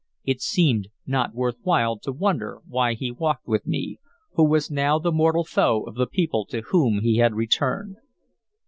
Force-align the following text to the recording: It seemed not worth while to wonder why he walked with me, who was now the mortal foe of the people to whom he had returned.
It 0.23 0.41
seemed 0.41 0.87
not 1.05 1.35
worth 1.35 1.57
while 1.61 1.99
to 1.99 2.11
wonder 2.11 2.59
why 2.65 2.95
he 2.95 3.11
walked 3.11 3.45
with 3.47 3.67
me, 3.67 3.99
who 4.33 4.43
was 4.43 4.71
now 4.71 4.97
the 4.97 5.11
mortal 5.11 5.43
foe 5.43 5.83
of 5.83 5.93
the 5.93 6.07
people 6.07 6.43
to 6.47 6.61
whom 6.61 7.01
he 7.01 7.17
had 7.17 7.35
returned. 7.35 7.97